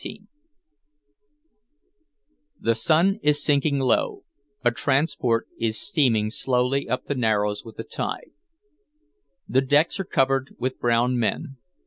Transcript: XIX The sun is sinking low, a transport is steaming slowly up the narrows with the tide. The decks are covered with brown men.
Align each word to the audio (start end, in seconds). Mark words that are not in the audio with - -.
XIX 0.03 0.19
The 2.59 2.73
sun 2.73 3.19
is 3.21 3.43
sinking 3.45 3.77
low, 3.77 4.23
a 4.65 4.71
transport 4.71 5.47
is 5.59 5.79
steaming 5.79 6.31
slowly 6.31 6.89
up 6.89 7.05
the 7.05 7.13
narrows 7.13 7.63
with 7.63 7.77
the 7.77 7.83
tide. 7.83 8.31
The 9.47 9.61
decks 9.61 9.99
are 9.99 10.03
covered 10.03 10.55
with 10.57 10.79
brown 10.79 11.19
men. 11.19 11.57